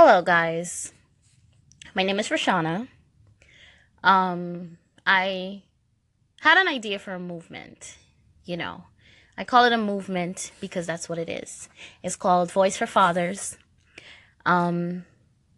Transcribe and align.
Hello, 0.00 0.22
guys. 0.22 0.92
My 1.92 2.04
name 2.04 2.20
is 2.20 2.28
Rashana. 2.28 2.86
Um, 4.04 4.78
I 5.04 5.64
had 6.38 6.56
an 6.56 6.68
idea 6.68 7.00
for 7.00 7.14
a 7.14 7.18
movement. 7.18 7.96
You 8.44 8.58
know, 8.58 8.84
I 9.36 9.42
call 9.42 9.64
it 9.64 9.72
a 9.72 9.76
movement 9.76 10.52
because 10.60 10.86
that's 10.86 11.08
what 11.08 11.18
it 11.18 11.28
is. 11.28 11.68
It's 12.04 12.14
called 12.14 12.52
Voice 12.52 12.76
for 12.76 12.86
Fathers. 12.86 13.58
Um, 14.46 15.04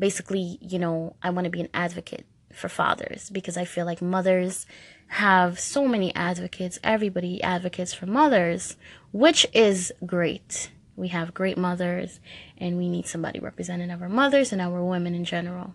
basically, 0.00 0.58
you 0.60 0.80
know, 0.80 1.14
I 1.22 1.30
want 1.30 1.44
to 1.44 1.50
be 1.50 1.60
an 1.60 1.68
advocate 1.72 2.26
for 2.52 2.68
fathers 2.68 3.30
because 3.30 3.56
I 3.56 3.64
feel 3.64 3.86
like 3.86 4.02
mothers 4.02 4.66
have 5.10 5.60
so 5.60 5.86
many 5.86 6.12
advocates. 6.16 6.80
Everybody 6.82 7.40
advocates 7.40 7.94
for 7.94 8.06
mothers, 8.06 8.76
which 9.12 9.46
is 9.54 9.92
great. 10.04 10.72
We 10.96 11.08
have 11.08 11.34
great 11.34 11.58
mothers, 11.58 12.20
and 12.56 12.76
we 12.76 12.88
need 12.88 13.06
somebody 13.06 13.40
representing 13.40 13.90
our 13.90 14.08
mothers 14.08 14.52
and 14.52 14.60
our 14.60 14.84
women 14.84 15.14
in 15.14 15.24
general. 15.24 15.74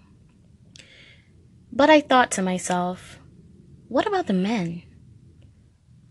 But 1.71 1.89
I 1.89 2.01
thought 2.01 2.31
to 2.31 2.41
myself, 2.41 3.19
what 3.87 4.07
about 4.07 4.27
the 4.27 4.33
men? 4.33 4.83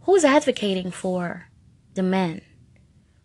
Who's 0.02 0.24
advocating 0.24 0.90
for 0.90 1.48
the 1.94 2.02
men? 2.02 2.42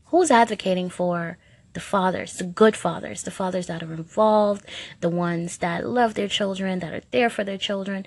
Who's 0.05 0.31
advocating 0.31 0.89
for 0.89 1.37
the 1.73 1.79
fathers, 1.79 2.37
the 2.37 2.43
good 2.43 2.75
fathers, 2.75 3.23
the 3.23 3.31
fathers 3.31 3.67
that 3.67 3.83
are 3.83 3.93
involved, 3.93 4.65
the 5.01 5.09
ones 5.09 5.57
that 5.57 5.87
love 5.87 6.13
their 6.13 6.27
children, 6.27 6.79
that 6.79 6.93
are 6.93 7.01
there 7.11 7.29
for 7.29 7.43
their 7.43 7.57
children? 7.57 8.05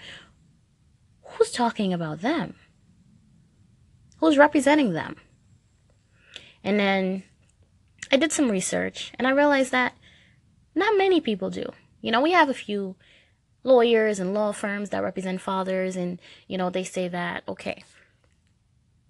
Who's 1.23 1.51
talking 1.51 1.93
about 1.93 2.21
them? 2.21 2.55
Who's 4.19 4.39
representing 4.39 4.93
them? 4.93 5.17
And 6.65 6.79
then 6.81 7.25
I 8.11 8.17
did 8.17 8.33
some 8.33 8.51
research 8.51 9.13
and 9.19 9.27
I 9.27 9.31
realized 9.31 9.73
that 9.73 9.95
not 10.75 10.97
many 10.97 11.21
people 11.21 11.51
do. 11.51 11.67
You 12.01 12.13
know, 12.13 12.21
we 12.21 12.33
have 12.33 12.49
a 12.49 12.55
few 12.55 12.97
lawyers 13.65 14.21
and 14.21 14.33
law 14.33 14.53
firms 14.53 14.91
that 14.91 15.03
represent 15.03 15.41
fathers, 15.41 15.97
and, 15.97 16.21
you 16.47 16.57
know, 16.57 16.71
they 16.71 16.85
say 16.85 17.09
that, 17.09 17.43
okay, 17.49 17.83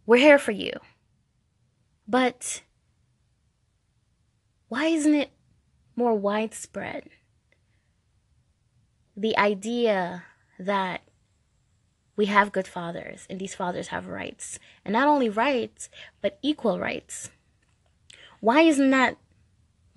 we're 0.07 0.17
here 0.17 0.39
for 0.39 0.53
you. 0.53 0.73
But 2.09 2.63
why 4.69 4.87
isn't 4.87 5.15
it 5.15 5.31
more 5.95 6.15
widespread? 6.15 7.11
The 9.17 9.37
idea 9.37 10.25
that 10.59 11.03
we 12.17 12.27
have 12.27 12.53
good 12.53 12.67
fathers 12.67 13.27
and 13.29 13.39
these 13.39 13.55
fathers 13.55 13.89
have 13.89 14.07
rights. 14.07 14.59
And 14.85 14.93
not 14.93 15.09
only 15.09 15.29
rights, 15.29 15.91
but 16.23 16.39
equal 16.43 16.79
rights. 16.79 17.31
Why 18.47 18.61
isn't 18.61 18.91
that 18.91 19.17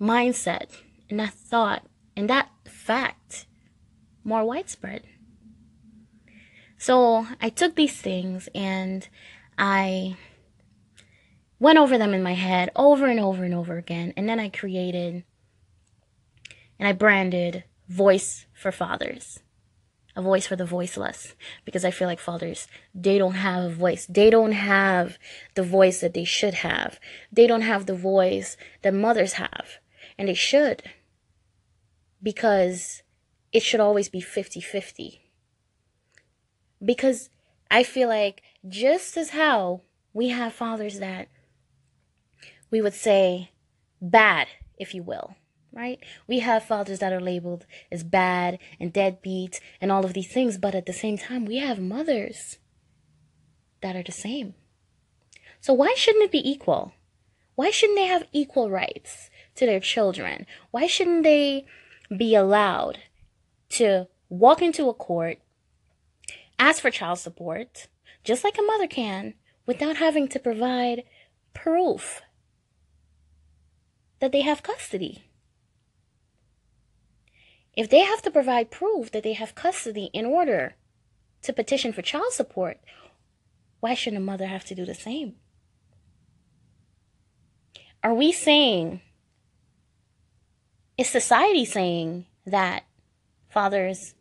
mindset 0.00 0.72
and 1.08 1.20
that 1.20 1.34
thought 1.34 1.86
and 2.16 2.28
that 2.28 2.48
fact 2.64 3.46
more 4.24 4.44
widespread? 4.44 5.04
So 6.76 7.28
I 7.40 7.48
took 7.50 7.76
these 7.76 7.96
things 7.96 8.48
and 8.52 9.08
I 9.56 10.16
went 11.60 11.78
over 11.78 11.96
them 11.96 12.12
in 12.12 12.24
my 12.24 12.34
head 12.34 12.70
over 12.74 13.06
and 13.06 13.20
over 13.20 13.44
and 13.44 13.54
over 13.54 13.78
again. 13.78 14.12
And 14.16 14.28
then 14.28 14.40
I 14.40 14.48
created 14.48 15.22
and 16.80 16.88
I 16.88 16.92
branded 16.92 17.62
Voice 17.88 18.46
for 18.52 18.72
Fathers 18.72 19.38
a 20.20 20.22
voice 20.22 20.46
for 20.46 20.56
the 20.56 20.64
voiceless 20.64 21.34
because 21.64 21.84
I 21.84 21.90
feel 21.90 22.08
like 22.08 22.20
fathers, 22.20 22.68
they 22.94 23.18
don't 23.18 23.34
have 23.34 23.64
a 23.64 23.74
voice. 23.74 24.06
They 24.06 24.30
don't 24.30 24.52
have 24.52 25.18
the 25.54 25.62
voice 25.62 26.00
that 26.00 26.14
they 26.14 26.24
should 26.24 26.54
have. 26.54 27.00
They 27.32 27.46
don't 27.46 27.62
have 27.62 27.86
the 27.86 27.94
voice 27.94 28.56
that 28.82 28.94
mothers 28.94 29.34
have. 29.34 29.78
And 30.16 30.28
they 30.28 30.34
should 30.34 30.82
because 32.22 33.02
it 33.52 33.62
should 33.62 33.80
always 33.80 34.08
be 34.08 34.20
50 34.20 34.60
50. 34.60 35.20
Because 36.84 37.30
I 37.70 37.82
feel 37.82 38.08
like 38.08 38.42
just 38.68 39.16
as 39.16 39.30
how 39.30 39.82
we 40.12 40.28
have 40.28 40.52
fathers 40.52 40.98
that 40.98 41.28
we 42.70 42.80
would 42.80 42.94
say 42.94 43.50
bad, 44.00 44.48
if 44.78 44.94
you 44.94 45.02
will, 45.02 45.34
right? 45.72 45.98
We 46.26 46.40
have 46.40 46.64
fathers 46.64 46.98
that 46.98 47.12
are 47.12 47.20
labeled 47.20 47.66
as 47.90 48.02
bad 48.02 48.58
and 48.78 48.92
deadbeat 48.92 49.60
and 49.80 49.90
all 49.92 50.04
of 50.04 50.14
these 50.14 50.32
things, 50.32 50.58
but 50.58 50.74
at 50.74 50.86
the 50.86 50.92
same 50.92 51.18
time, 51.18 51.44
we 51.44 51.58
have 51.58 51.78
mothers 51.78 52.58
that 53.82 53.96
are 53.96 54.02
the 54.02 54.12
same. 54.12 54.54
So 55.60 55.72
why 55.72 55.94
shouldn't 55.96 56.24
it 56.24 56.32
be 56.32 56.48
equal? 56.48 56.92
Why 57.54 57.70
shouldn't 57.70 57.98
they 57.98 58.06
have 58.06 58.26
equal 58.32 58.70
rights 58.70 59.30
to 59.56 59.66
their 59.66 59.80
children? 59.80 60.46
Why 60.70 60.86
shouldn't 60.86 61.24
they 61.24 61.66
be 62.16 62.34
allowed 62.34 62.98
to 63.70 64.08
walk 64.28 64.62
into 64.62 64.88
a 64.88 64.94
court, 64.94 65.38
ask 66.58 66.80
for 66.80 66.90
child 66.90 67.18
support, 67.18 67.88
just 68.24 68.44
like 68.44 68.58
a 68.58 68.62
mother 68.62 68.86
can, 68.86 69.34
without 69.66 69.96
having 69.96 70.28
to 70.28 70.38
provide 70.38 71.04
proof 71.52 72.22
that 74.20 74.32
they 74.32 74.40
have 74.40 74.62
custody? 74.62 75.29
If 77.80 77.88
they 77.88 78.00
have 78.00 78.20
to 78.24 78.30
provide 78.30 78.70
proof 78.70 79.10
that 79.10 79.22
they 79.22 79.32
have 79.32 79.54
custody 79.54 80.10
in 80.12 80.26
order 80.26 80.74
to 81.40 81.50
petition 81.50 81.94
for 81.94 82.02
child 82.02 82.30
support, 82.34 82.78
why 83.80 83.94
shouldn't 83.94 84.20
a 84.20 84.24
mother 84.26 84.48
have 84.48 84.66
to 84.66 84.74
do 84.74 84.84
the 84.84 84.94
same? 84.94 85.36
Are 88.04 88.12
we 88.12 88.32
saying, 88.32 89.00
is 90.98 91.08
society 91.08 91.64
saying 91.64 92.26
that 92.44 92.84
fathers 93.48 94.14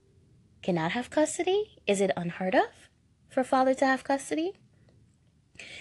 cannot 0.61 0.93
have 0.93 1.09
custody? 1.09 1.81
Is 1.85 1.99
it 1.99 2.11
unheard 2.15 2.55
of 2.55 2.87
for 3.27 3.41
a 3.41 3.43
father 3.43 3.73
to 3.73 3.85
have 3.85 4.05
custody? 4.05 4.53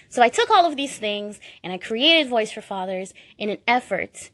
So 0.09 0.21
I 0.21 0.31
took 0.31 0.51
all 0.51 0.67
of 0.67 0.75
these 0.75 0.99
things 0.99 1.39
and 1.63 1.73
I 1.73 1.79
created 1.79 2.29
Voice 2.29 2.51
for 2.51 2.61
Fathers 2.61 3.15
in 3.39 3.51
an 3.51 3.59
effort 3.69 4.31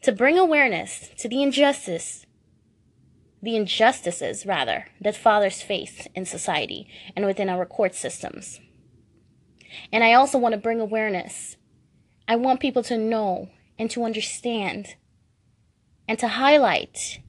to 0.00 0.10
bring 0.10 0.38
awareness 0.38 1.10
to 1.18 1.28
the 1.28 1.42
injustice 1.42 2.24
the 3.42 3.56
injustices, 3.56 4.44
rather, 4.46 4.86
that 5.00 5.16
fathers 5.16 5.62
face 5.62 6.08
in 6.14 6.24
society 6.24 6.88
and 7.14 7.24
within 7.24 7.48
our 7.48 7.64
court 7.64 7.94
systems. 7.94 8.60
And 9.92 10.02
I 10.02 10.14
also 10.14 10.38
want 10.38 10.52
to 10.54 10.60
bring 10.60 10.80
awareness. 10.80 11.56
I 12.26 12.36
want 12.36 12.60
people 12.60 12.82
to 12.84 12.98
know 12.98 13.50
and 13.78 13.90
to 13.90 14.04
understand 14.04 14.96
and 16.08 16.18
to 16.18 16.28
highlight 16.28 17.20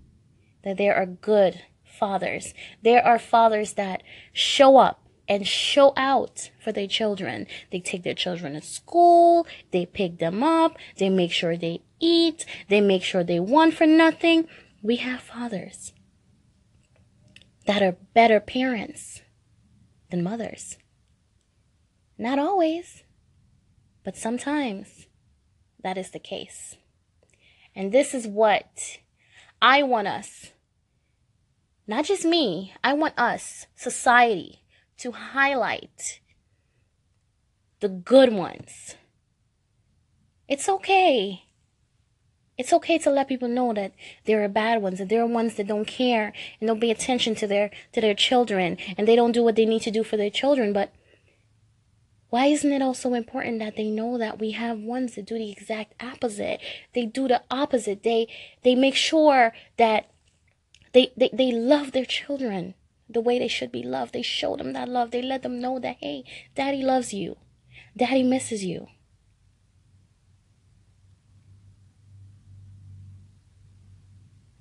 that 0.64 0.78
there 0.78 0.96
are 0.96 1.06
good 1.06 1.62
fathers. 1.84 2.54
There 2.82 3.06
are 3.06 3.20
fathers 3.20 3.74
that 3.74 4.04
show 4.34 4.78
up 4.78 5.04
and 5.28 5.46
show 5.46 5.94
out 5.96 6.50
for 6.60 6.72
their 6.72 6.88
children. 6.88 7.46
They 7.72 7.82
take 7.82 8.04
their 8.04 8.16
children 8.16 8.54
to 8.54 8.62
school, 8.62 9.46
they 9.72 9.86
pick 9.86 10.18
them 10.18 10.42
up, 10.42 10.76
they 10.98 11.10
make 11.10 11.32
sure 11.32 11.56
they 11.56 11.82
eat, 12.00 12.46
they 12.68 12.82
make 12.82 13.04
sure 13.04 13.24
they 13.24 13.40
want 13.40 13.76
for 13.76 13.86
nothing. 13.86 14.48
We 14.82 14.96
have 14.98 15.22
fathers 15.22 15.94
that 17.70 17.84
are 17.84 17.98
better 18.16 18.40
parents 18.40 19.22
than 20.10 20.24
mothers. 20.24 20.80
Not 22.18 22.40
always, 22.40 23.04
but 24.04 24.18
sometimes 24.18 25.06
that 25.84 25.96
is 25.96 26.10
the 26.10 26.18
case. 26.18 26.78
And 27.76 27.92
this 27.92 28.16
is 28.16 28.26
what 28.26 28.98
I 29.62 29.84
want 29.84 30.08
us, 30.08 30.52
not 31.86 32.06
just 32.06 32.26
me, 32.26 32.74
I 32.84 32.94
want 32.94 33.14
us, 33.20 33.68
society, 33.76 34.64
to 34.98 35.12
highlight 35.12 36.22
the 37.82 37.90
good 37.90 38.34
ones. 38.34 38.96
It's 40.48 40.68
okay 40.68 41.44
it's 42.60 42.74
okay 42.74 42.98
to 43.00 43.10
let 43.10 43.30
people 43.30 43.48
know 43.48 43.74
that 43.74 43.94
there 44.26 44.44
are 44.44 44.50
bad 44.50 44.82
ones, 44.82 45.00
that 45.00 45.08
there 45.08 45.22
are 45.22 45.26
ones 45.26 45.56
that 45.56 45.68
don't 45.68 45.88
care 45.88 46.34
and 46.60 46.68
don't 46.68 46.82
pay 46.82 46.92
attention 46.92 47.34
to 47.36 47.48
their 47.48 47.72
to 47.94 48.02
their 48.02 48.14
children 48.14 48.78
and 48.98 49.08
they 49.08 49.16
don't 49.16 49.32
do 49.32 49.42
what 49.42 49.56
they 49.56 49.66
need 49.66 49.82
to 49.84 49.92
do 49.92 50.04
for 50.04 50.18
their 50.18 50.30
children. 50.30 50.74
But 50.74 50.94
why 52.30 52.48
isn't 52.48 52.72
it 52.72 52.82
also 52.82 53.14
important 53.14 53.60
that 53.60 53.78
they 53.78 53.90
know 53.90 54.18
that 54.18 54.40
we 54.40 54.52
have 54.52 54.78
ones 54.78 55.16
that 55.16 55.26
do 55.26 55.38
the 55.38 55.50
exact 55.50 55.96
opposite? 56.04 56.60
They 56.94 57.06
do 57.06 57.30
the 57.30 57.42
opposite. 57.50 58.04
They 58.04 58.28
they 58.64 58.76
make 58.76 58.96
sure 58.96 59.54
that 59.78 60.12
they, 60.92 61.12
they, 61.16 61.30
they 61.32 61.52
love 61.52 61.94
their 61.94 62.06
children 62.06 62.74
the 63.08 63.22
way 63.22 63.40
they 63.40 63.48
should 63.48 63.72
be 63.72 63.84
loved. 63.84 64.14
They 64.14 64.22
show 64.22 64.58
them 64.58 64.74
that 64.74 64.90
love. 64.90 65.12
They 65.12 65.22
let 65.22 65.44
them 65.44 65.60
know 65.62 65.80
that, 65.80 65.98
hey, 66.02 66.24
daddy 66.56 66.84
loves 66.84 67.14
you. 67.14 67.38
Daddy 67.96 68.24
misses 68.24 68.64
you. 68.66 68.88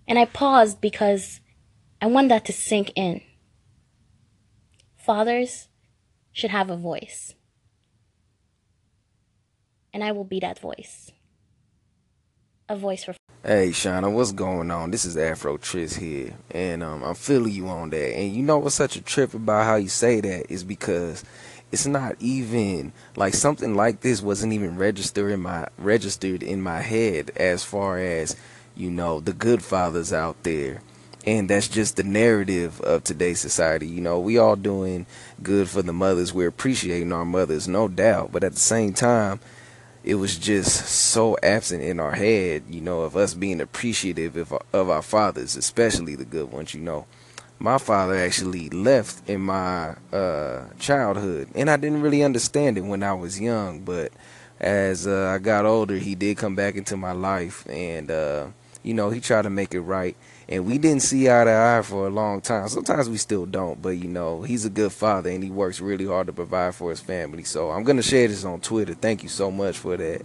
And 0.09 0.19
I 0.19 0.25
paused 0.25 0.81
because 0.81 1.41
I 2.01 2.07
want 2.07 2.31
that 2.31 2.47
to 2.47 2.53
sink 2.53 2.93
in. 2.97 3.21
Fathers 4.97 5.69
should 6.33 6.51
have 6.51 6.71
a 6.71 6.77
voice. 6.77 7.35
And 9.93 10.03
I 10.03 10.13
will 10.13 10.25
be 10.25 10.41
that 10.41 10.59
voice. 10.59 11.13
a 12.71 12.77
voice 12.77 13.05
for. 13.05 13.15
Hey, 13.45 13.69
Shauna, 13.71 14.11
what's 14.13 14.33
going 14.33 14.71
on? 14.71 14.91
This 14.91 15.05
is 15.05 15.17
Afro 15.17 15.59
Tris 15.59 15.97
here, 15.97 16.35
and 16.51 16.83
um, 16.83 17.05
I'm 17.05 17.15
feeling 17.15 17.53
you 17.53 17.69
on 17.69 17.91
that. 17.91 18.17
And 18.17 18.35
you 18.35 18.43
know 18.43 18.59
what's 18.59 18.75
such 18.75 18.97
a 18.97 19.01
trip 19.01 19.33
about 19.35 19.65
how 19.65 19.77
you 19.77 19.89
say 19.89 20.21
that 20.21 20.51
is 20.51 20.65
because 20.65 21.25
it's 21.71 21.87
not 21.87 22.17
even 22.19 22.93
like 23.17 23.35
something 23.35 23.75
like 23.75 24.01
this 24.01 24.23
wasn't 24.23 24.53
even 24.53 24.77
registered 24.77 25.31
in 25.31 25.41
my 25.41 25.69
registered 25.79 26.43
in 26.43 26.61
my 26.63 26.81
head 26.81 27.31
as 27.37 27.63
far 27.65 27.99
as 27.99 28.37
you 28.79 28.91
know 28.91 29.21
the 29.21 29.33
good 29.33 29.63
fathers 29.63 30.13
out 30.13 30.43
there. 30.43 30.83
And 31.27 31.51
that's 31.51 31.69
just 31.69 31.97
the 31.97 32.05
narrative 32.05 32.81
of 32.81 33.05
today's 33.05 33.41
society. 33.41 33.87
You 33.87 34.01
know 34.01 34.19
we 34.21 34.39
all 34.39 34.57
doing 34.57 35.07
good 35.43 35.69
for 35.69 35.83
the 35.83 35.93
mothers. 35.93 36.33
We're 36.33 36.49
appreciating 36.49 37.13
our 37.13 37.25
mothers 37.25 37.69
no 37.69 37.89
doubt. 37.89 38.33
But 38.33 38.45
at 38.45 38.53
the 38.53 38.61
same 38.61 38.95
time 38.95 39.41
it 40.05 40.15
was 40.15 40.39
just 40.39 40.87
so 40.87 41.37
absent 41.43 41.83
in 41.83 42.01
our 42.01 42.13
head 42.13 42.63
you 42.69 42.81
know 42.81 43.03
of 43.03 43.17
us 43.17 43.35
being 43.35 43.61
appreciative 43.61 44.37
of, 44.37 44.53
of 44.73 44.89
our 44.89 45.03
fathers 45.03 45.57
especially 45.57 46.15
the 46.15 46.25
good 46.25 46.51
ones 46.51 46.73
you 46.73 46.81
know. 46.81 47.07
My 47.61 47.79
father 47.79 48.15
actually 48.15 48.69
left 48.71 49.29
in 49.29 49.41
my 49.41 49.97
uh, 50.13 50.67
childhood, 50.79 51.49
and 51.57 51.69
I 51.69 51.77
didn't 51.77 52.03
really 52.03 52.23
understand 52.23 52.79
it 52.79 52.83
when 52.83 53.03
I 53.03 53.15
was 53.15 53.41
young. 53.41 53.81
But 53.81 54.13
as 54.61 55.09
uh, 55.09 55.33
I 55.35 55.39
got 55.39 55.67
older, 55.67 55.97
he 55.97 56.15
did 56.15 56.37
come 56.37 56.55
back 56.55 56.77
into 56.77 56.97
my 56.97 57.11
life, 57.11 57.67
and 57.69 58.13
uh, 58.13 58.47
you 58.83 58.95
know, 58.95 59.11
he 59.11 59.21
tried 59.21 59.43
to 59.43 59.51
make 59.51 59.75
it 59.75 59.81
right. 59.81 60.17
And 60.49 60.67
we 60.67 60.79
didn't 60.79 61.03
see 61.03 61.29
eye 61.29 61.45
to 61.45 61.51
eye 61.51 61.83
for 61.83 62.07
a 62.07 62.11
long 62.11 62.41
time. 62.41 62.69
Sometimes 62.69 63.09
we 63.09 63.19
still 63.19 63.45
don't, 63.45 63.81
but 63.83 63.91
you 63.91 64.09
know, 64.09 64.43
he's 64.43 64.65
a 64.65 64.71
good 64.71 64.93
father, 64.93 65.31
and 65.31 65.43
he 65.43 65.51
works 65.51 65.81
really 65.81 66.07
hard 66.07 66.27
to 66.29 66.33
provide 66.33 66.75
for 66.75 66.91
his 66.91 67.01
family. 67.01 67.45
So 67.45 67.71
I'm 67.71 67.85
gonna 67.85 68.03
share 68.03 68.29
this 68.29 68.45
on 68.45 68.61
Twitter. 68.61 68.95
Thank 68.95 69.23
you 69.23 69.29
so 69.29 69.51
much 69.51 69.79
for 69.79 69.97
that. 69.97 70.23